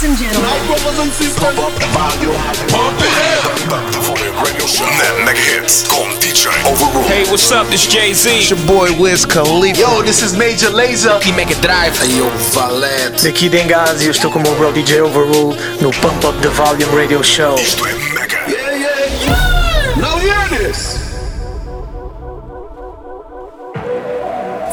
[0.00, 0.48] Ladies and gentlemen.
[0.48, 1.44] My brothers and sisters.
[1.44, 2.32] Pump up the volume.
[2.72, 3.12] Pump it
[3.44, 3.92] up.
[3.92, 4.86] The Volume Radio Show.
[4.96, 5.84] Net Mega Hits
[6.24, 7.04] DJ Overrule.
[7.04, 7.66] Hey, what's up?
[7.66, 8.30] This Jay-Z.
[8.30, 9.78] It's your boy Wiz Khalifa.
[9.78, 11.18] Yo, this is Major Lazer.
[11.18, 11.98] Aqui Mega Drive.
[11.98, 13.24] Hey, yo, Valete.
[13.24, 16.96] Daqui Dengaz, eu estou com o meu bro DJ Overrule no Pump Up the Volume
[16.96, 17.56] Radio Show.
[17.56, 18.38] Isto é Mega.
[18.48, 19.96] Yeah, yeah, yeah.
[19.96, 20.98] Now hear this.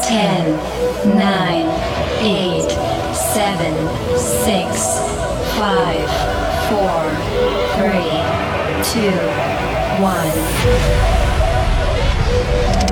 [0.08, 0.56] 10,
[1.04, 1.47] 9,
[8.98, 9.10] 2, 1.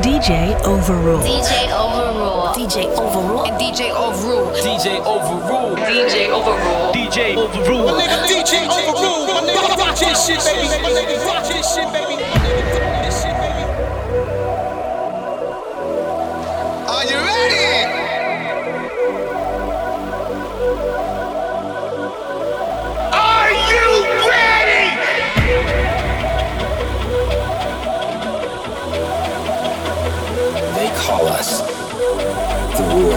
[0.06, 1.18] DJ Overrule.
[1.18, 2.54] DJ Overrule.
[2.54, 3.48] DJ Overrule.
[3.48, 4.54] And DJ Overrule.
[4.54, 5.74] DJ Overrule.
[5.74, 6.92] DJ Overrule.
[6.94, 7.86] DJ Overrule.
[7.86, 9.34] My nigga, DJ Overrule.
[9.34, 10.68] My nigga, rock this shit, baby.
[10.80, 12.22] My nigga, rock this shit, baby.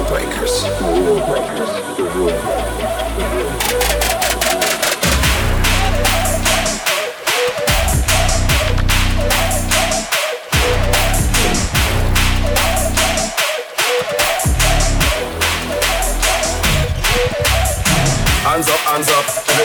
[0.10, 0.64] Breakers.
[0.82, 1.70] Rule Breakers.
[1.96, 2.69] The Rule Breakers.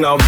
[0.00, 0.27] Now.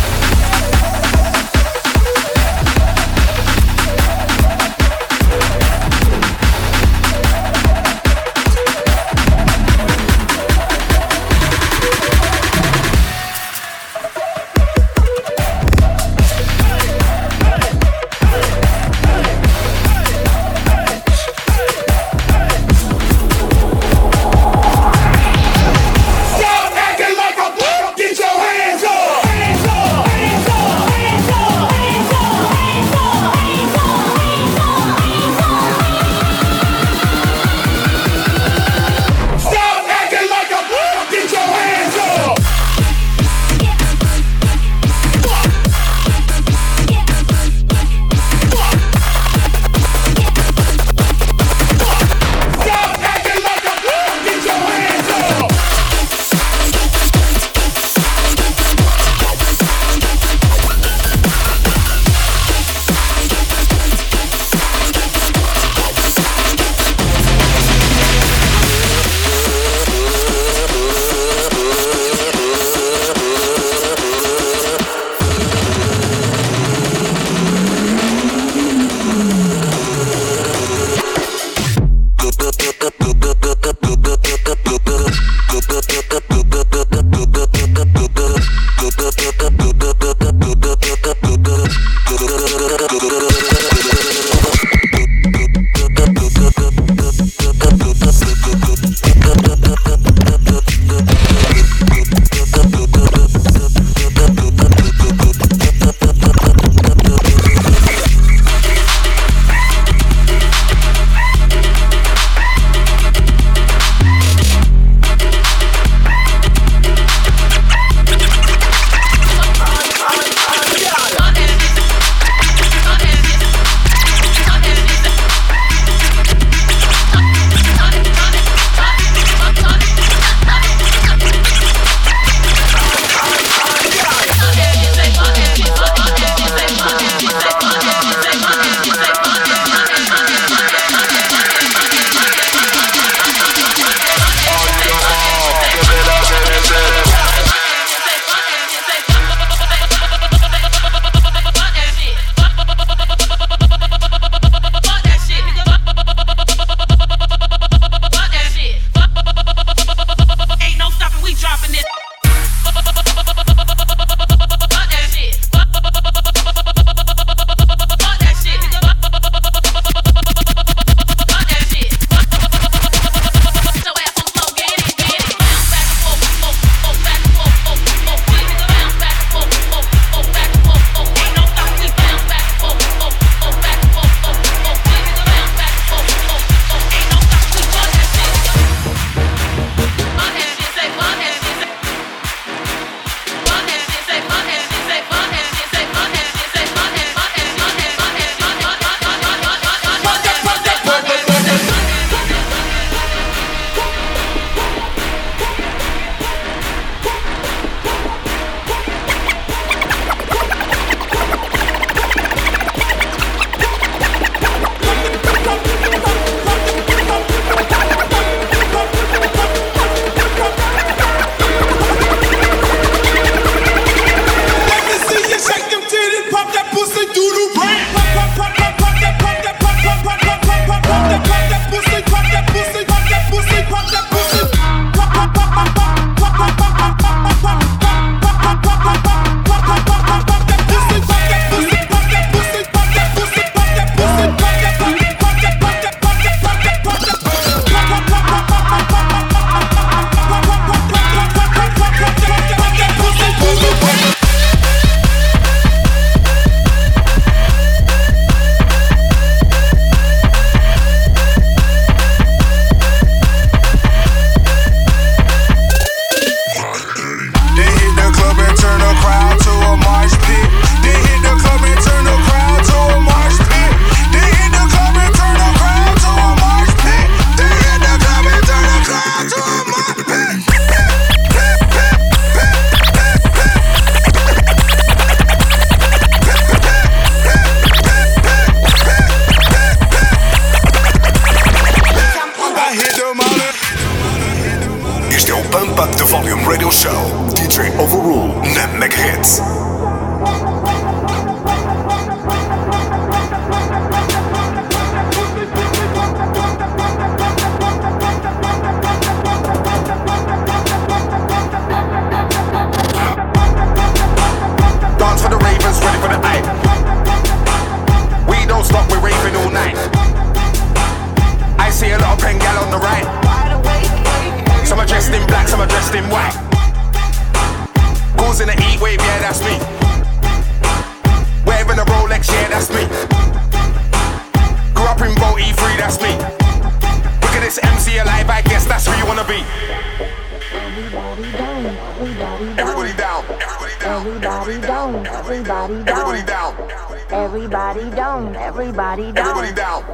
[347.32, 348.34] Everybody down.
[348.34, 349.46] Everybody down.
[349.46, 349.84] Everybody down.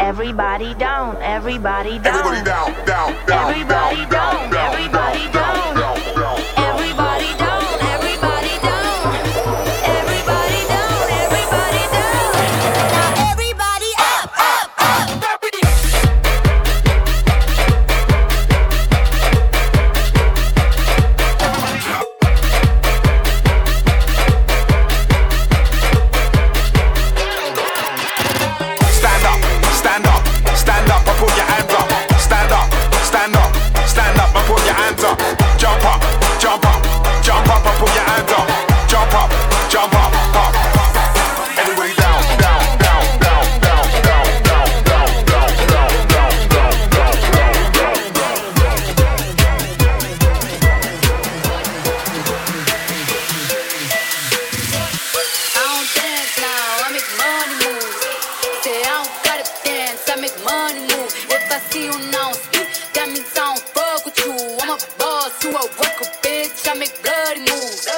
[0.00, 1.16] Everybody down.
[1.22, 2.16] Everybody down.
[2.16, 2.44] Everybody
[2.84, 3.14] down.
[3.30, 4.52] Everybody down.
[4.52, 5.59] Everybody down.
[60.20, 61.12] Make money move.
[61.32, 64.32] If I see you now speak, that means I don't fuck with you.
[64.60, 66.68] I'm a boss, you a worker, bitch.
[66.68, 67.88] I make bloody moves.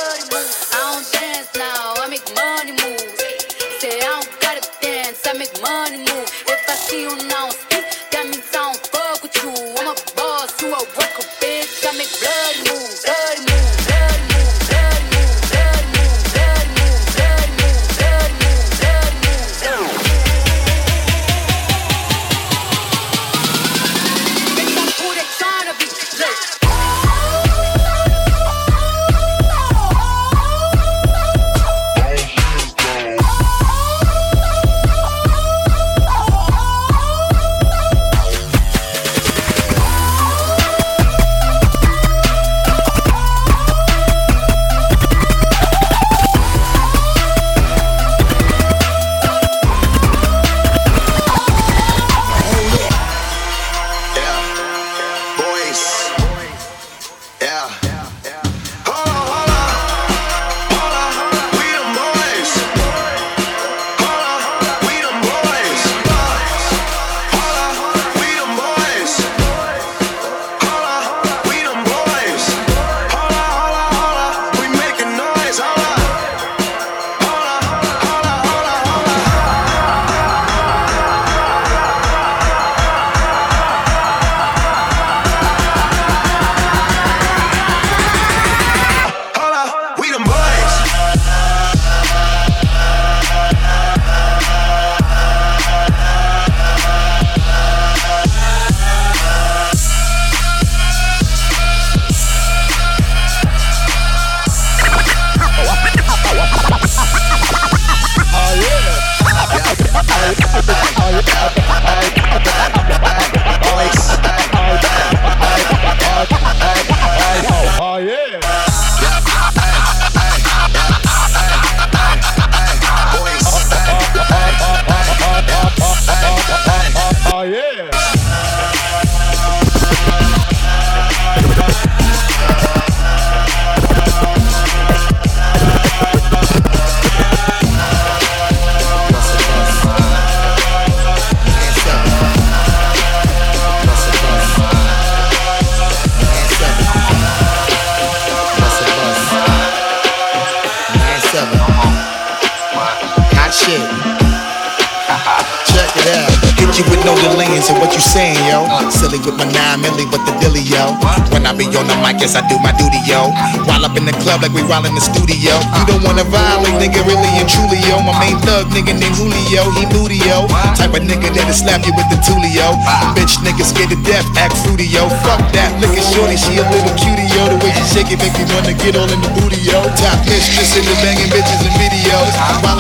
[162.23, 163.62] Yes, I do my duty, yo.
[163.92, 165.52] Up in the club like we while in the studio.
[165.52, 168.00] You don't wanna violate, nigga, really and truly, yo.
[168.00, 170.49] My main thug, nigga named Julio, he moody, yo.
[170.80, 172.72] Type of nigga that'll slap you with the tulio.
[173.12, 175.12] Bitch, nigga scared to death, act fruity, yo.
[175.20, 177.52] Fuck that, look at shorty, she a little cutie, yo.
[177.52, 179.84] The way she shake it make me wanna get all in the booty, yo.
[180.00, 182.32] Top mistress in the banging bitches and videos.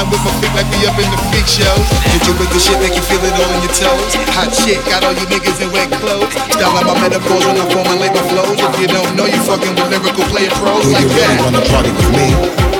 [0.02, 1.86] I'm with my feet like we up in the freak shows.
[2.10, 4.16] Hit you with the shit, make you feel it all in your toes.
[4.34, 6.32] Hot shit, got all you niggas in wet clothes.
[6.56, 8.58] Style my metaphors when I formulate my flows.
[8.58, 11.90] If you don't know, you fucking with lyrical player pros like you really wanna party
[11.90, 12.30] with me?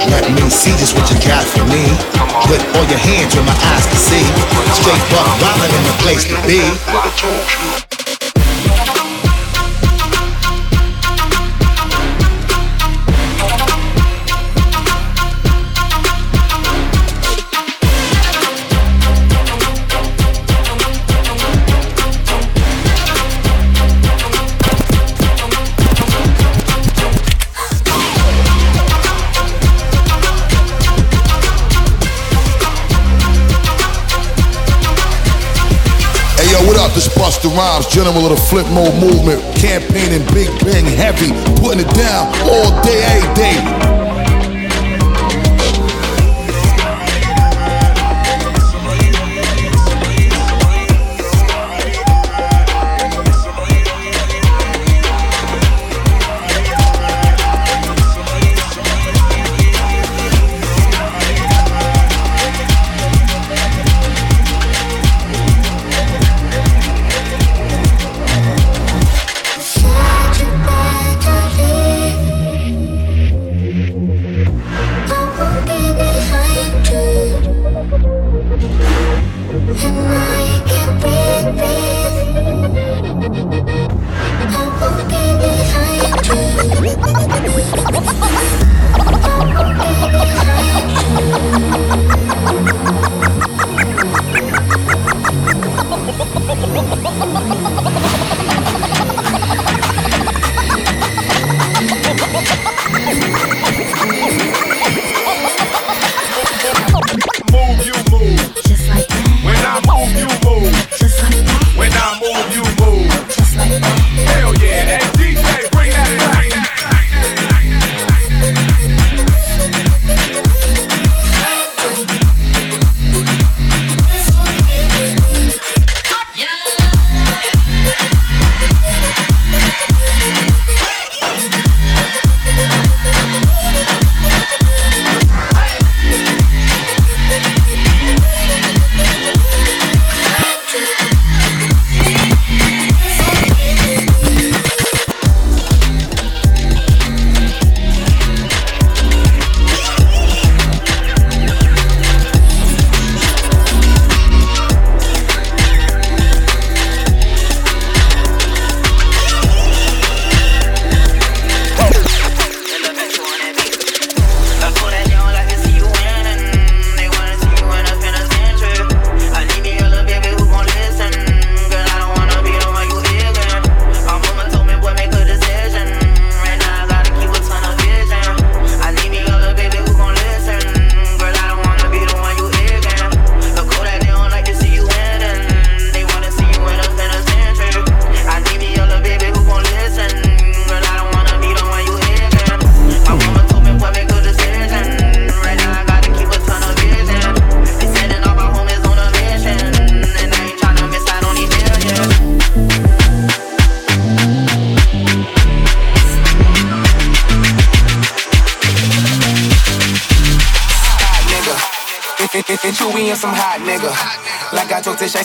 [0.07, 1.83] Let me see just what you got for me.
[2.47, 4.25] Put all your hands where my eyes can see.
[4.79, 8.02] Straight buck violent in the place to be.
[37.43, 42.27] Busta Rhymes, general of the flip mode movement, campaigning big bang heavy, putting it down
[42.49, 44.12] all day, every day.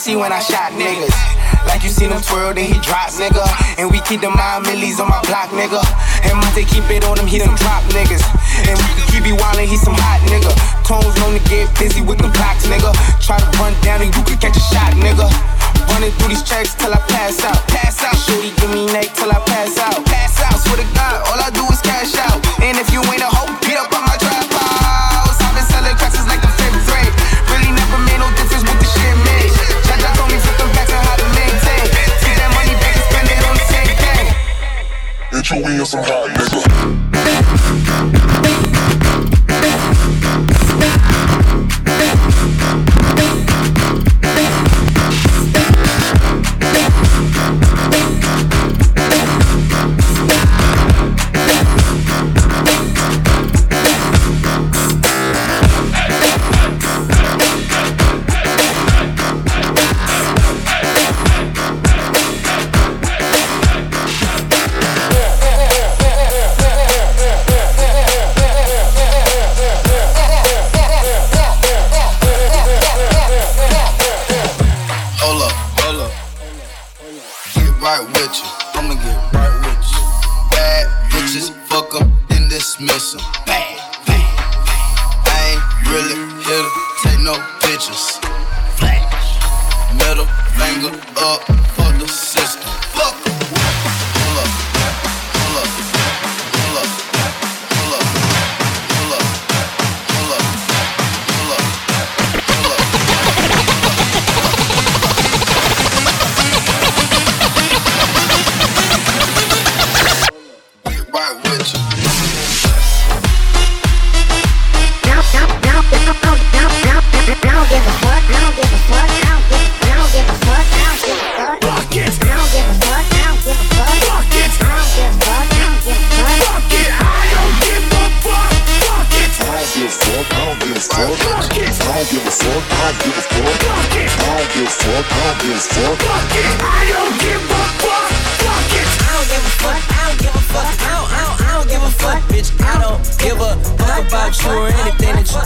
[0.07, 1.11] See when I shot niggas.
[1.67, 3.43] Like you seen him twirl, then he drop, nigga.
[3.75, 5.83] And we keep the mind millies on my block, nigga.
[6.23, 8.23] And Monte keep it on him, he done drop niggas.
[8.71, 10.47] And we keep be wildin', he some hot nigga.
[10.87, 12.95] Tones known to get busy with the blocks, nigga.
[13.19, 15.27] Try to run down and you can catch a shot, nigga.
[15.91, 17.59] Running through these checks till I pass out.
[17.67, 18.15] Pass out.
[18.15, 19.99] Shorty give me neck till I pass out.
[20.07, 20.55] Pass out.
[20.55, 22.39] Swear to God, all I do is cash out.
[22.63, 23.31] And if you ain't a
[35.87, 36.16] some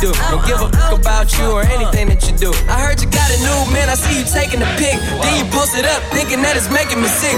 [0.02, 0.12] do.
[0.34, 2.50] Don't give a fuck about you or anything that you do.
[2.66, 4.98] I heard you got a new man, I see you taking a pic.
[5.22, 7.38] Then you post it up, thinking that it's making me sick.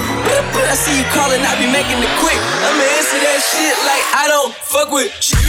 [0.56, 2.40] But I see you calling, I be making it quick.
[2.40, 5.43] I'ma answer that shit like I don't fuck with you.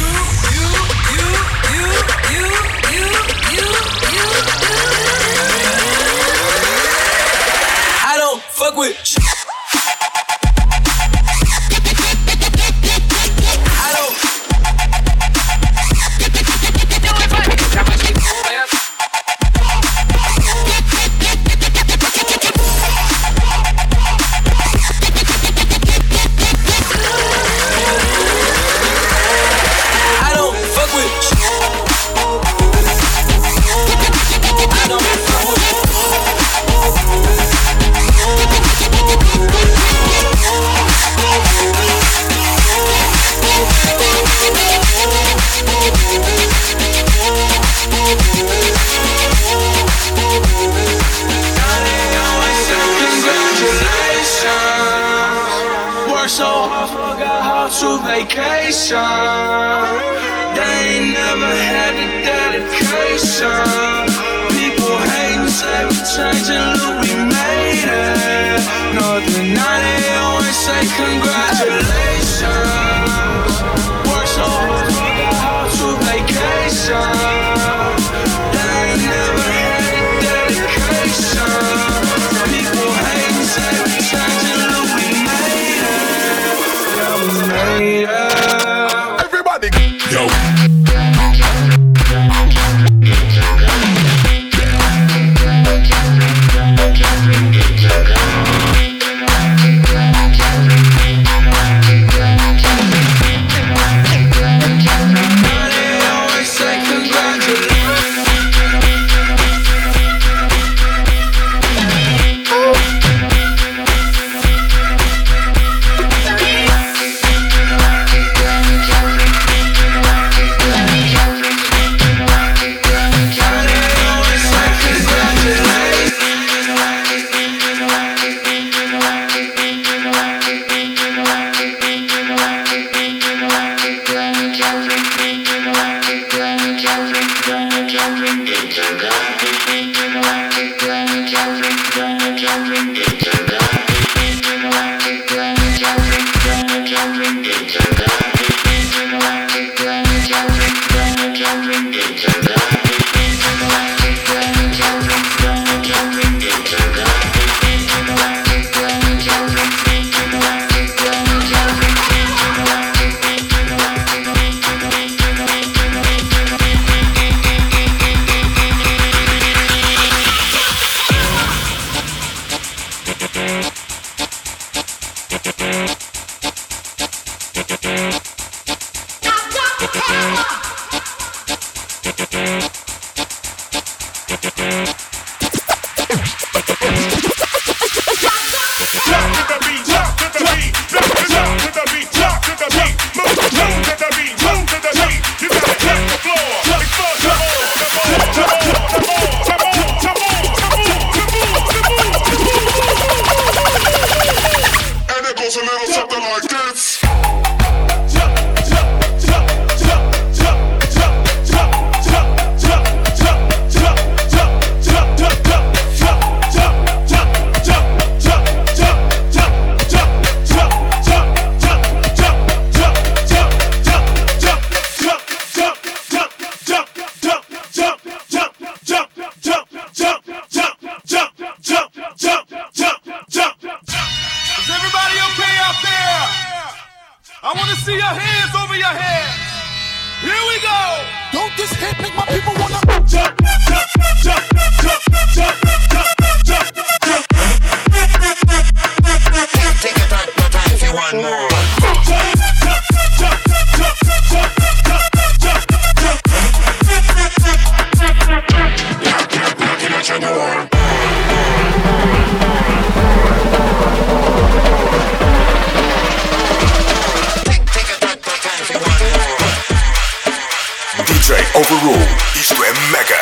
[271.54, 272.34] Overrule Overruled.
[272.34, 273.20] Eastern Mega.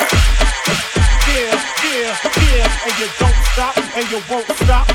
[1.28, 1.52] Yeah,
[1.84, 2.16] yeah,
[2.56, 4.88] yeah, and you don't stop, and you won't stop.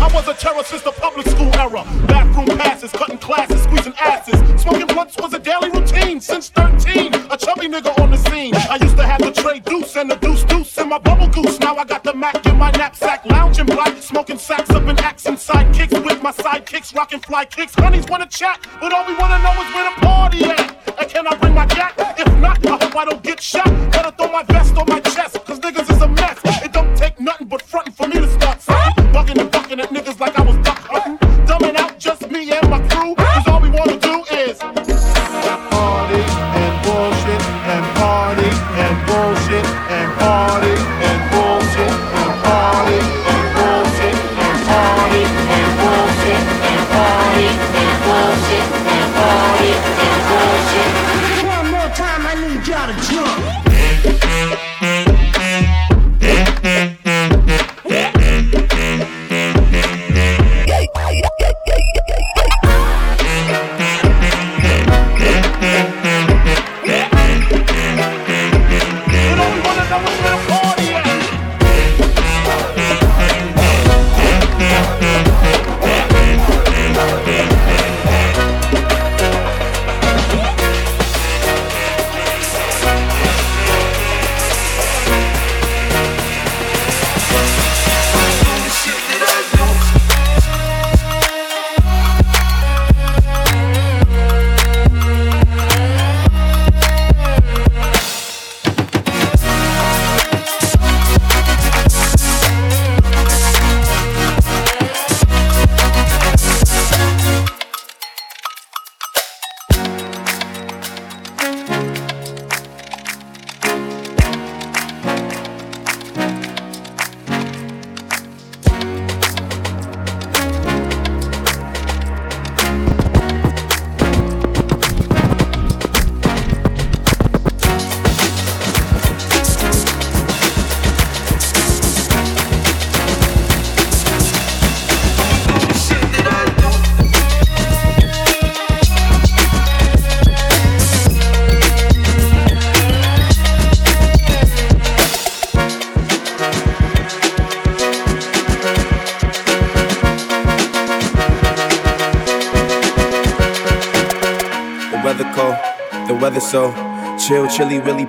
[0.00, 1.84] I was a terror since the public school era.
[2.06, 4.40] Bathroom passes, cutting classes, squeezing asses.
[4.60, 7.14] Smoking blunts was a daily routine since 13.
[7.30, 8.54] A chubby nigga on the scene.
[8.54, 11.60] I used to have the tray deuce and the deuce deuce in my bubble goose.
[11.60, 15.26] Now I got the Mac in my knapsack, lounging black, smoking sacks up in axe
[15.26, 17.74] and sidekicks with my sidekicks, rocking fly kicks.
[17.74, 20.98] Honeys wanna chat, but all we wanna know is where the party at.
[20.98, 21.94] And can I bring my jack?
[22.18, 22.61] If not,
[22.94, 23.64] I don't get shot.
[23.90, 25.31] Better throw my vest on my chest,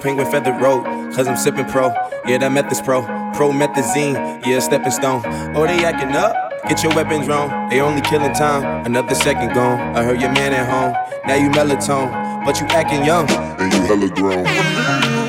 [0.03, 0.83] penguin feather road.
[1.15, 1.87] Cause I'm sipping pro,
[2.27, 3.01] yeah, that meth is pro.
[3.33, 5.23] Promethazine, yeah, stepping stone.
[5.55, 6.35] Oh, they acting up,
[6.67, 7.69] get your weapons wrong.
[7.69, 9.79] They only killing time, another second gone.
[9.95, 10.93] I heard your man at home,
[11.25, 13.29] now you melatonin, but you acting young.
[13.31, 15.22] And you hella grown.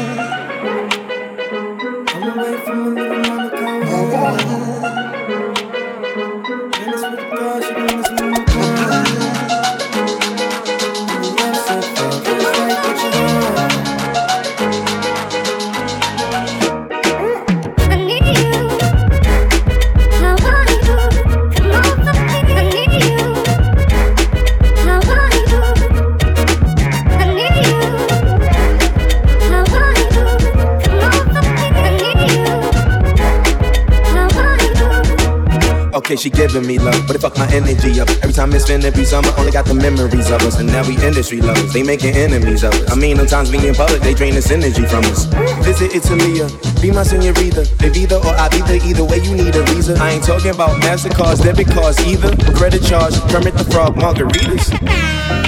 [36.15, 38.09] Okay, she giving me love, but it fuck my energy up.
[38.23, 40.61] Every time it's finna be summer, only got the memories of us.
[40.61, 42.93] And now we industry lovers, they making enemies of us.
[42.93, 45.25] I mean, sometimes we in public, they drain this energy from us.
[45.67, 46.47] Visit Italia,
[46.81, 47.67] be my senorita.
[47.83, 49.99] If either or I be either, either way, you need a visa.
[49.99, 52.31] I ain't talking about MasterCards, debit cards either.
[52.55, 54.71] Credit charge, permit the frog, margaritas.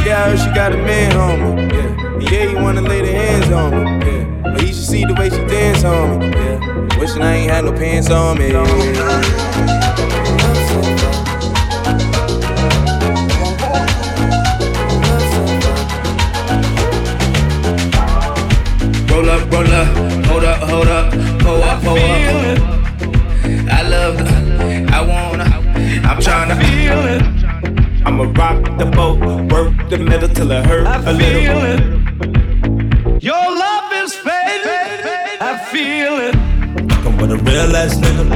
[0.02, 1.76] Yeah, I heard she got a man me.
[1.76, 4.02] Yeah, yeah, he wanna lay the hands on me.
[4.02, 6.34] Yeah, but he should see the way she dance on me.
[6.34, 9.85] Yeah, wishing I ain't had no pants on me.
[19.56, 22.58] Roll up, hold up, hold up, pull up, pull up.
[23.72, 25.44] I love the, I wanna,
[26.06, 27.22] I'm trying to feel it.
[28.04, 29.18] I'ma rock the boat,
[29.50, 31.40] work the middle till it hurt I a little.
[31.40, 33.22] feel it.
[33.22, 35.40] Your love is fading.
[35.40, 36.34] I feel it.
[36.92, 38.26] Fucking with a real ass nigga.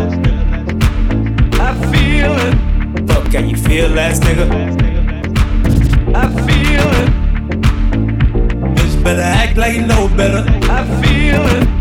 [1.61, 3.09] I feel it.
[3.09, 4.47] Fuck, can you feel ass nigga?
[6.15, 6.39] I feel it.
[6.39, 6.39] Bitch
[9.03, 10.45] better act like you know better.
[10.71, 11.80] I feel it.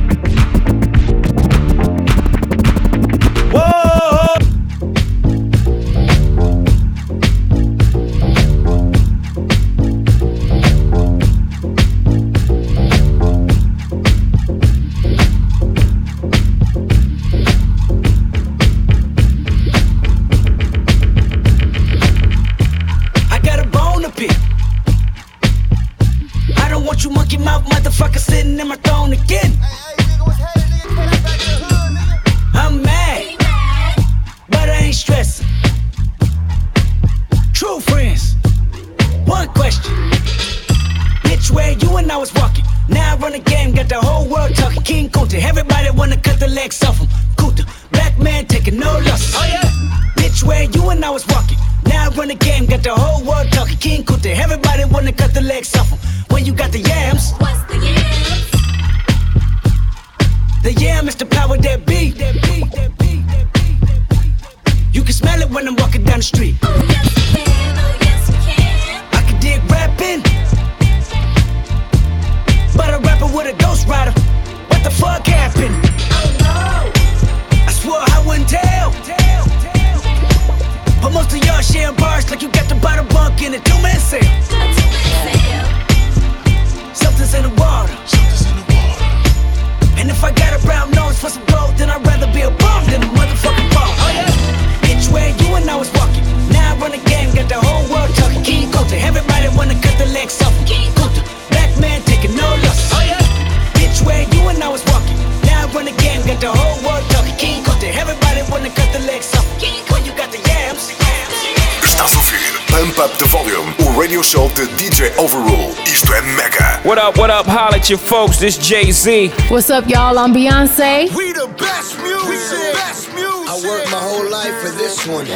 [117.19, 119.27] What up, holla at your folks, this Jay-Z.
[119.49, 120.17] What's up, y'all?
[120.17, 121.13] I'm Beyonce.
[121.13, 122.71] We the best music.
[122.71, 123.27] Best music.
[123.27, 125.27] I worked my whole life for this one.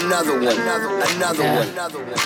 [0.00, 0.48] Another one.
[0.48, 1.68] Another, one, another one.
[1.68, 2.16] Another one.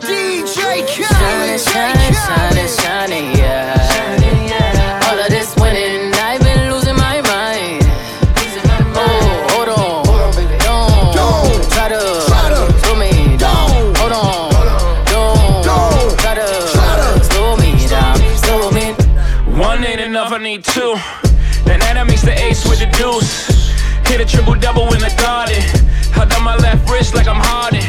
[0.00, 1.60] DJ Shining, Khaled.
[1.60, 5.08] shining, shining, shining, yeah.
[5.12, 5.91] All of this winning,
[20.94, 21.00] two.
[21.64, 23.48] Then that makes the ace with the deuce.
[24.08, 25.60] Hit a triple double in the garden.
[26.12, 27.82] Held on my left wrist like I'm Harden.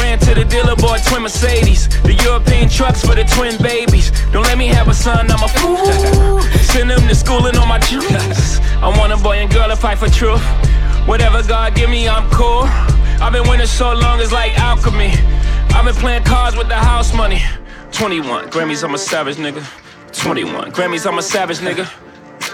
[0.00, 1.88] Ran to the dealer, bought twin Mercedes.
[2.02, 4.10] The European trucks for the twin babies.
[4.32, 6.40] Don't let me have a son, I'm a fool.
[6.72, 8.58] Send them to school and on my juice.
[8.80, 10.42] I want a boy and girl to fight for truth.
[11.06, 12.64] Whatever God give me, I'm cool.
[13.20, 15.12] I've been winning so long, it's like alchemy.
[15.74, 17.42] I've been playing cards with the house money.
[17.92, 19.62] 21 Grammys, I'm a savage nigga.
[20.12, 21.88] 21 Grammys, I'm a savage nigga.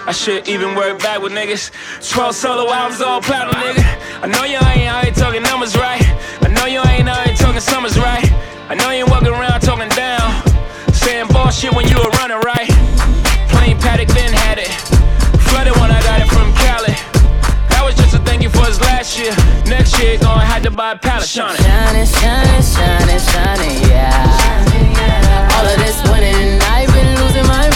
[0.07, 1.69] I should even work back with niggas.
[1.99, 3.83] 12 solo albums, all platinum, nigga.
[4.23, 5.99] I know you ain't out here talking numbers right.
[6.39, 8.23] I know you ain't out here talking summers right.
[8.71, 10.31] I know you ain't walking around talking down.
[10.95, 12.71] Saying bullshit when you were running right.
[13.51, 14.71] Plain Paddock then had it.
[15.51, 16.95] Flooded when I got it from Cali.
[17.75, 19.35] That was just a thank you for his last year.
[19.67, 21.27] Next year, gonna have to buy a pallet.
[21.27, 25.51] Shining, Shining, shining, shining, shining, yeah.
[25.59, 27.67] All of this winning, I've been losing my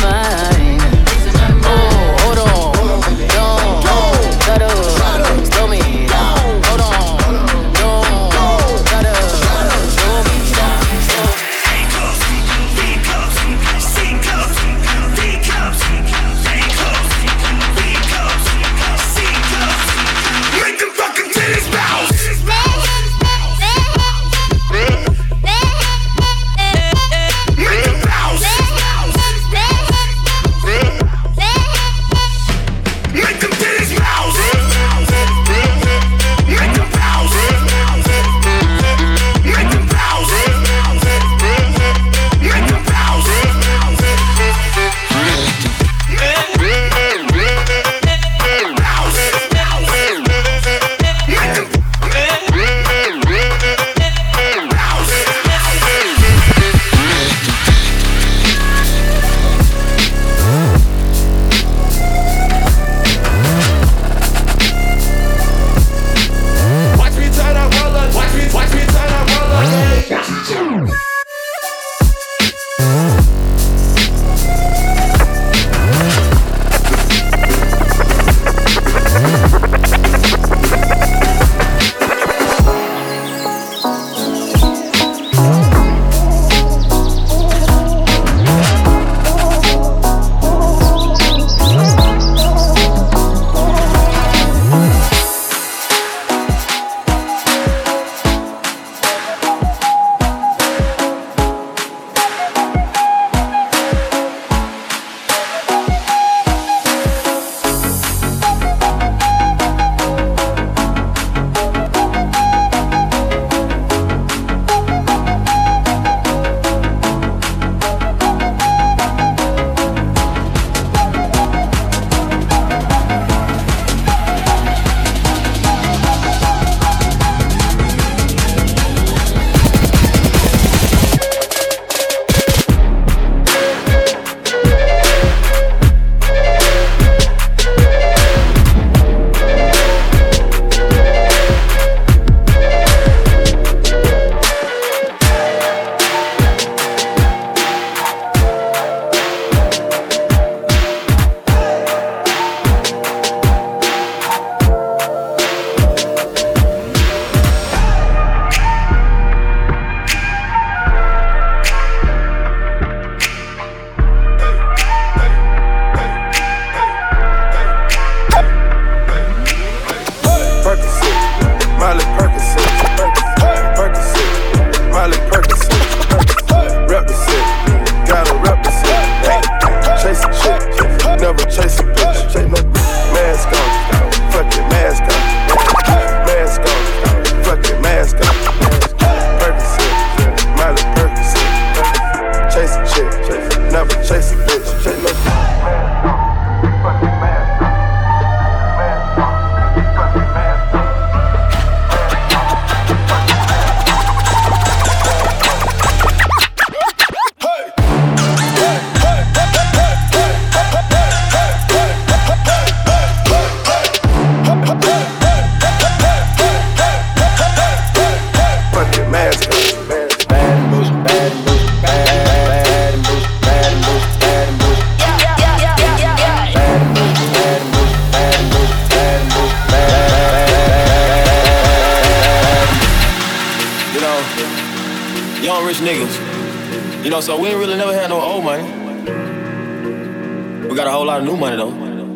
[240.72, 241.67] We got a whole lot of new money though.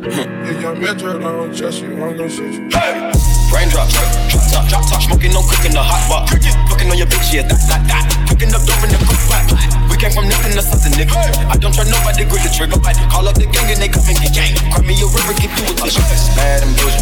[0.10, 1.91] yeah, young Metro, don't trust you.
[2.01, 2.70] I'm gonna shoot you.
[2.72, 3.12] Hey!
[3.51, 6.26] Raindrop, drop top, drop top, smoking, no cooking, the hot bar.
[6.70, 8.28] Cooking on your bitch, yeah, that, that, that.
[8.30, 9.85] Cooking up dope in the cook back.
[10.06, 11.18] Came from nothing to something, nigga.
[11.49, 12.78] I don't try nobody, grip the trigger.
[13.10, 14.53] Call up the gang and they come and get gang.
[14.70, 16.06] Cry me a river, get you a tissue.
[16.38, 17.01] Bad and bullshit,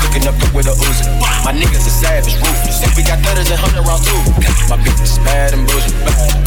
[0.00, 1.12] cooking up dope with a Uzi.
[1.44, 2.80] My niggas are savage, ruthless.
[2.96, 4.16] We got thudders and hundred rounds too.
[4.72, 5.92] My bitch is bad and bullshit,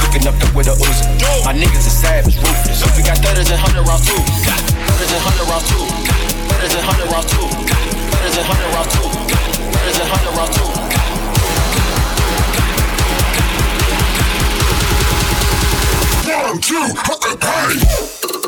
[0.02, 1.06] cooking up dope with a Uzi.
[1.46, 2.82] My niggas are savage, ruthless.
[2.98, 4.18] We got thudders and hundred rounds too.
[4.18, 5.86] Thudders and hundred rounds too.
[6.50, 7.46] Thudders and hundred rounds too.
[8.10, 9.06] Thudders and hundred rounds too.
[9.70, 11.01] Thudders and hundred rounds too.
[16.32, 16.94] One, two,
[17.42, 18.41] hey!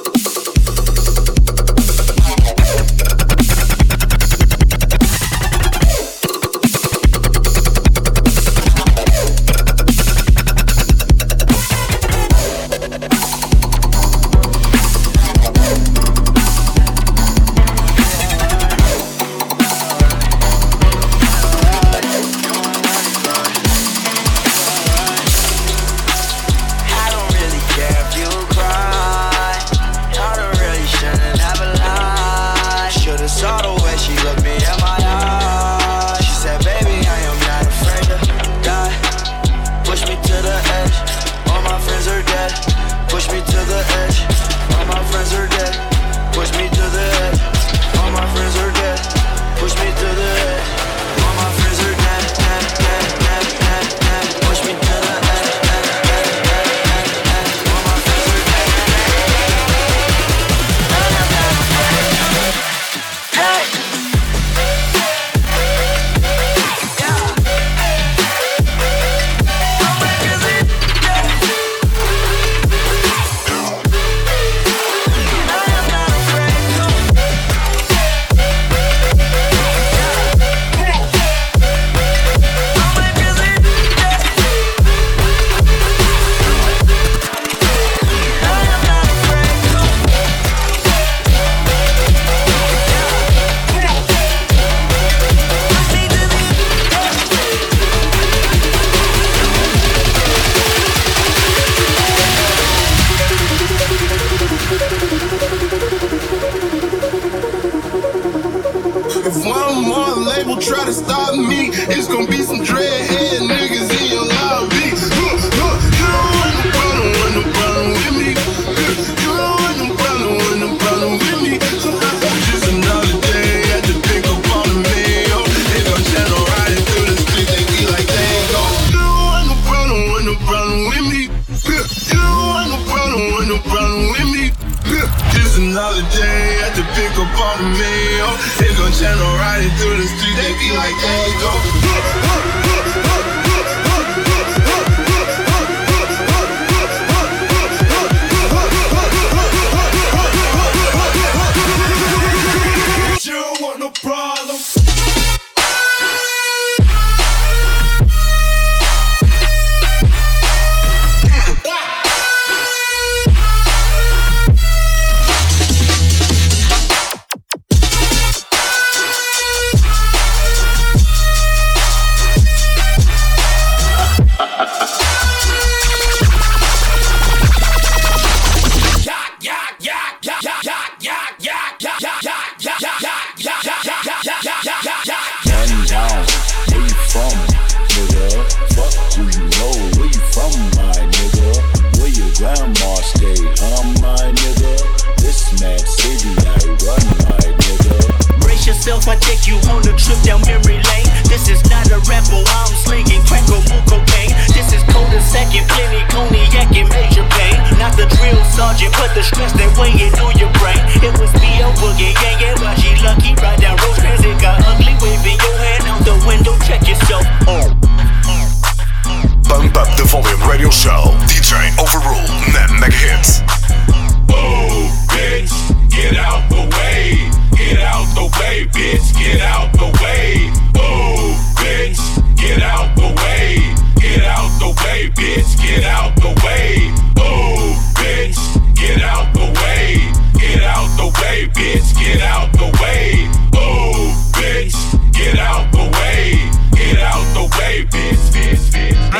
[235.43, 236.91] bitch, get out the way.
[237.17, 238.39] Oh, bitch,
[238.75, 240.11] get out the way.
[240.39, 243.29] Get out the way, bitch, get out the way.
[243.55, 244.75] Oh, bitch,
[245.13, 246.49] get out the way.
[246.71, 249.11] Get out the way, bitch, bitch, bitch.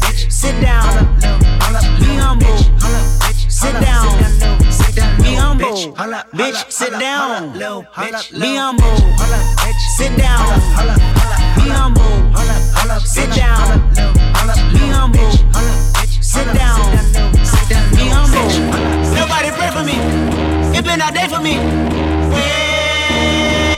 [0.00, 0.32] bitch.
[0.32, 0.94] Sit down.
[2.02, 2.40] Me, I'm
[3.48, 4.12] Sit down.
[5.20, 7.52] Me, I'm Bitch, sit down.
[8.38, 8.96] Me, humble.
[9.96, 10.60] Sit down.
[11.56, 11.94] Me, I'm
[13.04, 14.23] Sit down.
[21.44, 21.60] Me.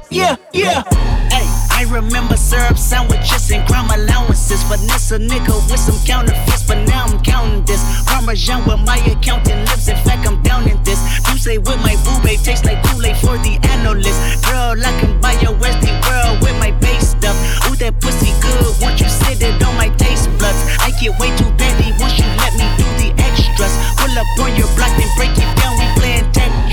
[0.09, 0.87] Yeah, yeah.
[1.35, 4.63] Hey, I remember syrup sandwiches and crime allowances.
[4.63, 7.83] Finesse a nigga with some counterfeits, but now I'm counting this.
[8.07, 9.89] Parmesan with my accountant lips.
[9.89, 11.03] In fact, I'm down in this.
[11.29, 14.47] You say with my boo babe tastes like Kool-Aid for the analyst.
[14.47, 17.35] Girl, I can buy your Westie world with my base stuff.
[17.67, 18.79] Ooh, that pussy good.
[18.81, 22.31] Once you sit it on my taste buds, I get way too petty once you
[22.39, 23.75] let me do the extras.
[23.99, 25.56] Pull up on your block and break it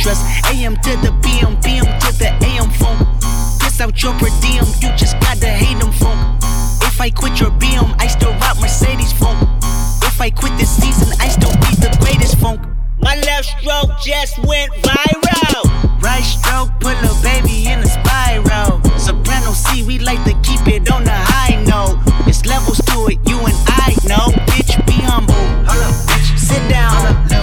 [0.04, 0.16] down.
[0.16, 0.54] We playing Tetris.
[0.54, 2.98] AM to the PM, PM to the AM phone.
[3.60, 6.38] Piss out your per diem, you just gotta hate them phone.
[6.84, 9.38] If I quit your BM, I still rock Mercedes phone.
[10.04, 12.62] If I quit this season, I still be the greatest funk.
[13.02, 16.02] My left stroke just went viral.
[16.02, 18.82] Right stroke put a baby in a spiral.
[18.98, 22.00] Soprano C, we like to keep it on the high note.
[22.28, 24.32] It's levels to it, you and I know.
[24.48, 25.34] Bitch, be humble.
[26.38, 27.43] Sit down.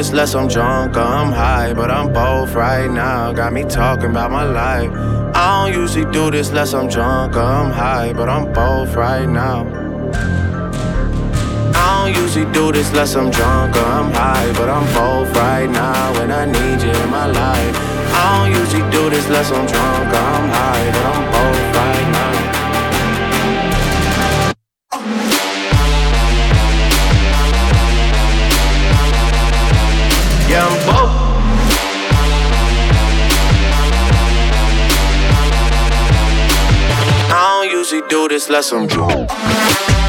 [0.00, 3.32] This unless I'm drunk or I'm high, but I'm both right now.
[3.32, 4.90] Got me talking about my life.
[5.34, 9.28] I don't usually do this unless I'm drunk or I'm high, but I'm both right
[9.28, 9.58] now.
[11.74, 15.68] I don't usually do this unless I'm drunk or I'm high, but I'm both right
[15.68, 16.22] now.
[16.22, 17.74] And I need you in my life.
[18.20, 21.69] I don't usually do this unless I'm drunk or I'm high, but I'm both
[38.40, 39.99] just like some.